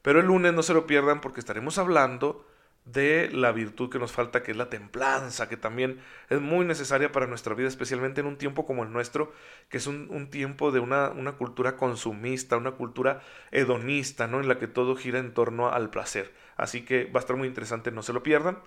pero 0.00 0.20
el 0.20 0.26
lunes 0.26 0.54
no 0.54 0.62
se 0.62 0.74
lo 0.74 0.86
pierdan 0.86 1.20
porque 1.20 1.40
estaremos 1.40 1.76
hablando 1.76 2.46
de 2.84 3.30
la 3.32 3.52
virtud 3.52 3.90
que 3.90 3.98
nos 3.98 4.12
falta, 4.12 4.42
que 4.42 4.50
es 4.50 4.56
la 4.56 4.68
templanza, 4.68 5.48
que 5.48 5.56
también 5.56 6.00
es 6.28 6.40
muy 6.40 6.64
necesaria 6.64 7.12
para 7.12 7.26
nuestra 7.26 7.54
vida, 7.54 7.68
especialmente 7.68 8.20
en 8.20 8.26
un 8.26 8.38
tiempo 8.38 8.66
como 8.66 8.82
el 8.82 8.92
nuestro, 8.92 9.32
que 9.68 9.76
es 9.76 9.86
un, 9.86 10.28
tiempo 10.30 10.72
de 10.72 10.80
una, 10.80 11.10
una, 11.10 11.32
cultura 11.32 11.76
consumista, 11.76 12.56
una 12.56 12.72
cultura 12.72 13.22
hedonista, 13.52 14.26
¿no? 14.26 14.40
En 14.40 14.48
la 14.48 14.58
que 14.58 14.66
todo 14.66 14.96
gira 14.96 15.20
en 15.20 15.32
torno 15.32 15.70
al 15.70 15.90
placer. 15.90 16.32
Así 16.56 16.84
que 16.84 17.04
va 17.04 17.20
a 17.20 17.22
estar 17.22 17.36
muy 17.36 17.46
interesante, 17.46 17.92
no 17.92 18.02
se 18.02 18.12
lo 18.12 18.22
pierdan. 18.22 18.58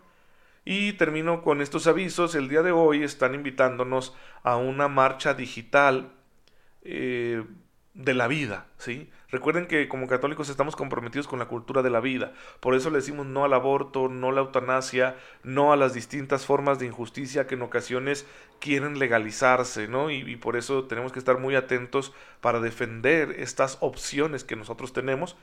Y 0.63 0.93
termino 0.93 1.43
con 1.43 1.62
estos 1.62 1.86
avisos. 1.86 2.34
El 2.36 2.50
día 2.50 2.63
de 2.63 2.72
hoy 2.72 3.03
están 3.03 3.36
invitándonos 3.36 4.15
a 4.43 4.55
una 4.57 4.88
marcha 4.88 5.34
digital 5.36 6.12
eh, 6.84 7.43
de 7.93 8.13
la 8.13 8.27
vida, 8.27 8.67
¿sí? 8.77 9.10
Recuerden 9.35 9.65
que 9.65 9.89
como 9.89 10.07
católicos 10.07 10.47
estamos 10.47 10.77
comprometidos 10.77 11.27
con 11.27 11.39
la 11.39 11.49
cultura 11.49 11.81
de 11.81 11.89
la 11.89 11.99
vida, 11.99 12.31
por 12.61 12.73
eso 12.73 12.89
le 12.89 12.99
decimos 12.99 13.25
no 13.25 13.43
al 13.43 13.51
aborto, 13.51 14.07
no 14.07 14.29
a 14.29 14.31
la 14.31 14.39
eutanasia, 14.39 15.17
no 15.43 15.73
a 15.73 15.75
las 15.75 15.93
distintas 15.93 16.45
formas 16.45 16.79
de 16.79 16.85
injusticia 16.85 17.45
que 17.45 17.55
en 17.55 17.61
ocasiones 17.61 18.25
quieren 18.61 18.97
legalizarse, 18.97 19.89
¿no? 19.89 20.09
Y, 20.09 20.37
por 20.37 20.55
eso 20.55 20.85
tenemos 20.85 21.11
que 21.11 21.19
estar 21.19 21.37
muy 21.37 21.57
atentos 21.57 22.13
para 22.39 22.61
defender 22.61 23.35
estas 23.37 23.77
opciones 23.81 24.45
que 24.45 24.55
nosotros 24.55 24.93
tenemos 24.93 25.35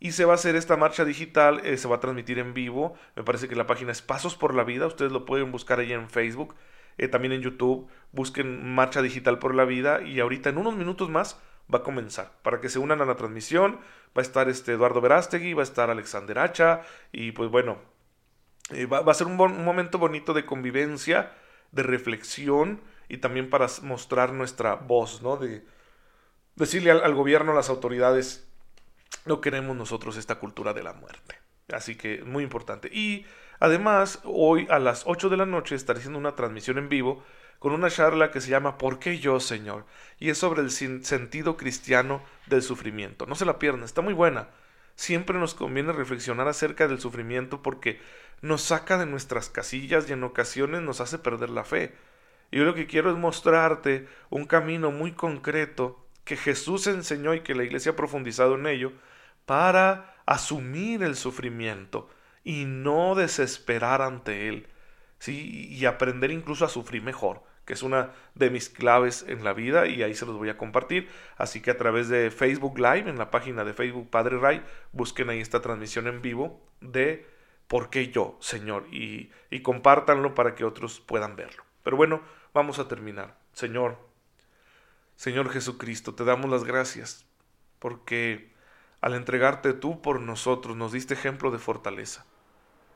y 0.00 0.10
se 0.10 0.24
va 0.24 0.32
a 0.32 0.34
hacer 0.34 0.56
esta 0.56 0.76
marcha 0.76 1.04
digital, 1.04 1.60
eh, 1.64 1.76
se 1.76 1.86
va 1.86 1.96
a 1.96 2.00
transmitir 2.00 2.40
en 2.40 2.52
vivo. 2.52 2.94
Me 3.14 3.22
parece 3.22 3.46
que 3.46 3.54
la 3.54 3.68
página 3.68 3.92
es 3.92 4.02
Pasos 4.02 4.34
por 4.34 4.56
la 4.56 4.64
Vida. 4.64 4.88
Ustedes 4.88 5.12
lo 5.12 5.24
pueden 5.24 5.52
buscar 5.52 5.78
ahí 5.78 5.92
en 5.92 6.10
Facebook, 6.10 6.56
eh, 6.98 7.06
también 7.06 7.30
en 7.32 7.42
YouTube. 7.42 7.86
Busquen 8.10 8.74
Marcha 8.74 9.02
Digital 9.02 9.38
por 9.38 9.54
la 9.54 9.66
Vida 9.66 10.02
y 10.02 10.18
ahorita 10.18 10.50
en 10.50 10.58
unos 10.58 10.74
minutos 10.74 11.10
más 11.10 11.40
va 11.72 11.80
a 11.80 11.82
comenzar. 11.82 12.32
Para 12.42 12.60
que 12.60 12.68
se 12.68 12.78
unan 12.78 13.00
a 13.00 13.04
la 13.04 13.16
transmisión, 13.16 13.80
va 14.16 14.20
a 14.20 14.22
estar 14.22 14.48
este 14.48 14.72
Eduardo 14.72 15.00
Verástegui, 15.00 15.54
va 15.54 15.62
a 15.62 15.64
estar 15.64 15.90
Alexander 15.90 16.38
Hacha 16.38 16.82
y 17.12 17.32
pues 17.32 17.50
bueno, 17.50 17.78
eh, 18.70 18.86
va, 18.86 18.98
a 18.98 19.14
ser 19.14 19.26
un, 19.26 19.36
momento 19.36 19.98
bonito 19.98 20.32
de 20.32 20.46
convivencia, 20.46 21.32
de 21.72 21.82
reflexión 21.82 22.80
y 23.08 23.18
también 23.18 23.50
para 23.50 23.66
mostrar 23.82 24.32
nuestra 24.32 24.74
voz, 24.74 25.22
¿no? 25.22 25.36
De 25.36 25.64
decirle 26.56 26.90
al, 26.90 27.02
al 27.02 27.14
gobierno, 27.14 27.52
a 27.52 27.54
las 27.54 27.68
autoridades, 27.68 28.48
no 29.24 29.40
queremos 29.40 29.76
nosotros 29.76 30.16
esta 30.16 30.38
cultura 30.38 30.72
de 30.72 30.82
la 30.82 30.92
muerte. 30.92 31.36
Así 31.72 31.96
que 31.96 32.22
muy 32.24 32.42
importante. 32.42 32.88
Y 32.92 33.26
además, 33.58 34.20
hoy 34.24 34.66
a 34.70 34.78
las 34.78 35.04
8 35.06 35.28
de 35.28 35.36
la 35.36 35.46
noche 35.46 35.74
estaré 35.74 35.98
haciendo 35.98 36.18
una 36.18 36.34
transmisión 36.34 36.78
en 36.78 36.88
vivo 36.88 37.24
con 37.60 37.72
una 37.72 37.90
charla 37.90 38.32
que 38.32 38.40
se 38.40 38.50
llama 38.50 38.78
¿Por 38.78 38.98
qué 38.98 39.18
yo, 39.18 39.38
Señor? 39.38 39.84
Y 40.18 40.30
es 40.30 40.38
sobre 40.38 40.62
el 40.62 40.70
sentido 40.70 41.56
cristiano 41.56 42.22
del 42.46 42.62
sufrimiento. 42.62 43.26
No 43.26 43.36
se 43.36 43.44
la 43.44 43.60
pierdan, 43.60 43.84
está 43.84 44.00
muy 44.00 44.14
buena. 44.14 44.48
Siempre 44.96 45.38
nos 45.38 45.54
conviene 45.54 45.92
reflexionar 45.92 46.48
acerca 46.48 46.88
del 46.88 47.00
sufrimiento 47.00 47.62
porque 47.62 48.00
nos 48.40 48.62
saca 48.62 48.98
de 48.98 49.04
nuestras 49.04 49.50
casillas 49.50 50.08
y 50.08 50.14
en 50.14 50.24
ocasiones 50.24 50.80
nos 50.80 51.02
hace 51.02 51.18
perder 51.18 51.50
la 51.50 51.64
fe. 51.64 51.94
Y 52.50 52.56
yo 52.56 52.64
lo 52.64 52.74
que 52.74 52.86
quiero 52.86 53.10
es 53.10 53.18
mostrarte 53.18 54.08
un 54.30 54.46
camino 54.46 54.90
muy 54.90 55.12
concreto 55.12 56.04
que 56.24 56.36
Jesús 56.36 56.86
enseñó 56.86 57.34
y 57.34 57.40
que 57.40 57.54
la 57.54 57.64
iglesia 57.64 57.92
ha 57.92 57.96
profundizado 57.96 58.54
en 58.54 58.66
ello 58.66 58.92
para 59.44 60.16
asumir 60.24 61.02
el 61.02 61.14
sufrimiento 61.14 62.08
y 62.42 62.64
no 62.64 63.14
desesperar 63.14 64.00
ante 64.00 64.48
él, 64.48 64.66
¿sí? 65.18 65.68
y 65.70 65.84
aprender 65.84 66.30
incluso 66.30 66.64
a 66.64 66.68
sufrir 66.68 67.02
mejor, 67.02 67.42
que 67.64 67.74
es 67.74 67.82
una 67.82 68.12
de 68.34 68.50
mis 68.50 68.68
claves 68.68 69.24
en 69.28 69.44
la 69.44 69.52
vida 69.52 69.86
y 69.86 70.02
ahí 70.02 70.14
se 70.14 70.26
los 70.26 70.36
voy 70.36 70.48
a 70.48 70.56
compartir. 70.56 71.08
Así 71.36 71.60
que 71.60 71.70
a 71.70 71.76
través 71.76 72.08
de 72.08 72.30
Facebook 72.30 72.78
Live, 72.78 73.08
en 73.08 73.18
la 73.18 73.30
página 73.30 73.64
de 73.64 73.74
Facebook 73.74 74.10
Padre 74.10 74.38
Ray, 74.38 74.62
busquen 74.92 75.30
ahí 75.30 75.40
esta 75.40 75.60
transmisión 75.60 76.06
en 76.06 76.22
vivo 76.22 76.60
de 76.80 77.26
¿Por 77.70 77.88
qué 77.88 78.08
yo, 78.08 78.36
Señor? 78.40 78.88
Y, 78.90 79.30
y 79.48 79.60
compártanlo 79.62 80.34
para 80.34 80.56
que 80.56 80.64
otros 80.64 80.98
puedan 80.98 81.36
verlo. 81.36 81.62
Pero 81.84 81.96
bueno, 81.96 82.20
vamos 82.52 82.80
a 82.80 82.88
terminar. 82.88 83.38
Señor, 83.52 83.96
Señor 85.14 85.50
Jesucristo, 85.50 86.16
te 86.16 86.24
damos 86.24 86.50
las 86.50 86.64
gracias 86.64 87.26
porque 87.78 88.52
al 89.00 89.14
entregarte 89.14 89.72
tú 89.72 90.02
por 90.02 90.20
nosotros 90.20 90.76
nos 90.76 90.90
diste 90.90 91.14
ejemplo 91.14 91.52
de 91.52 91.60
fortaleza. 91.60 92.26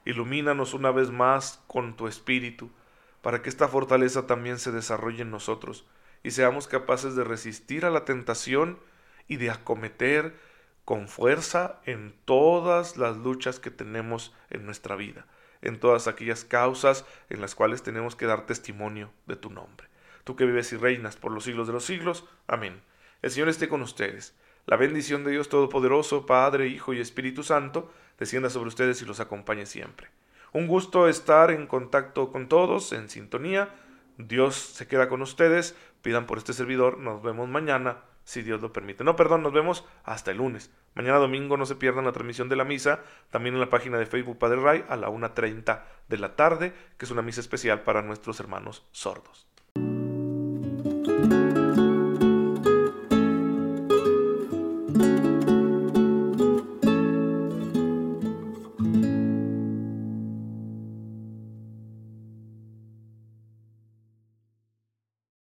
Ilumínanos 0.05 0.75
una 0.75 0.91
vez 0.91 1.13
más 1.13 1.63
con 1.69 1.95
tu 1.95 2.09
espíritu 2.09 2.69
para 3.25 3.43
que 3.43 3.49
esta 3.49 3.67
fortaleza 3.67 4.29
también 4.29 4.61
se 4.61 4.71
desarrolle 4.71 5.23
en 5.23 5.33
nosotros 5.33 5.85
y 6.23 6.31
seamos 6.31 6.69
capaces 6.69 7.17
de 7.17 7.25
resistir 7.25 7.85
a 7.85 7.91
la 7.91 8.05
tentación 8.05 8.79
y 9.27 9.39
de 9.39 9.51
acometer 9.51 10.37
con 10.85 11.09
fuerza 11.09 11.81
en 11.87 12.15
todas 12.25 12.97
las 12.97 13.17
luchas 13.17 13.59
que 13.59 13.73
tenemos 13.73 14.33
en 14.51 14.65
nuestra 14.65 14.95
vida, 14.95 15.27
en 15.61 15.81
todas 15.81 16.07
aquellas 16.07 16.45
causas 16.45 17.05
en 17.29 17.41
las 17.41 17.57
cuales 17.57 17.83
tenemos 17.83 18.15
que 18.15 18.27
dar 18.27 18.47
testimonio 18.47 19.11
de 19.27 19.35
tu 19.35 19.51
nombre 19.51 19.89
tú 20.25 20.37
que 20.37 20.47
vives 20.47 20.73
y 20.73 20.77
reinas 20.77 21.17
por 21.17 21.31
los 21.31 21.45
siglos 21.45 21.67
de 21.67 21.75
los 21.75 21.85
siglos. 21.85 22.25
Amén. 22.47 22.83
El 23.23 23.31
Señor 23.31 23.49
esté 23.49 23.69
con 23.69 23.83
ustedes. 23.83 24.35
La 24.67 24.77
bendición 24.77 25.25
de 25.25 25.31
Dios 25.31 25.51
Todopoderoso, 25.51 26.27
Padre, 26.27 26.69
Hijo 26.69 26.95
y 26.95 27.01
Espíritu 27.01 27.43
Santo, 27.43 27.93
descienda 28.19 28.49
sobre 28.51 28.69
ustedes 28.69 29.01
y 29.03 29.05
los 29.05 29.21
acompañe 29.21 29.67
siempre. 29.67 30.09
Un 30.55 30.69
gusto 30.69 31.09
estar 31.09 31.51
en 31.51 31.67
contacto 31.67 32.31
con 32.31 32.49
todos, 32.49 32.93
en 32.93 33.09
sintonía. 33.09 33.75
Dios 34.19 34.55
se 34.55 34.87
queda 34.87 35.09
con 35.09 35.21
ustedes. 35.21 35.77
Pidan 36.01 36.27
por 36.27 36.39
este 36.39 36.53
servidor. 36.53 36.99
Nos 36.99 37.25
vemos 37.25 37.49
mañana, 37.49 38.05
si 38.23 38.43
Dios 38.43 38.63
lo 38.63 38.73
permite. 38.73 39.03
No, 39.03 39.17
perdón, 39.17 39.43
nos 39.43 39.53
vemos 39.53 39.85
hasta 40.05 40.31
el 40.31 40.37
lunes. 40.37 40.71
Mañana 40.95 41.19
domingo 41.19 41.57
no 41.57 41.67
se 41.67 41.75
pierdan 41.75 42.05
la 42.05 42.13
transmisión 42.13 42.49
de 42.49 42.55
la 42.55 42.63
misa, 42.63 43.01
también 43.31 43.57
en 43.57 43.61
la 43.61 43.69
página 43.69 43.99
de 43.99 44.07
Facebook 44.07 44.39
Padre 44.39 44.61
Ray 44.61 44.85
a 44.89 44.95
la 44.95 45.09
1.30 45.09 45.83
de 46.07 46.19
la 46.19 46.37
tarde, 46.37 46.73
que 46.99 47.05
es 47.05 47.11
una 47.11 47.23
misa 47.23 47.41
especial 47.41 47.83
para 47.83 48.03
nuestros 48.03 48.39
hermanos 48.39 48.87
sordos. 48.93 49.49